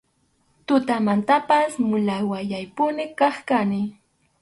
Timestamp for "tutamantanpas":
0.67-1.71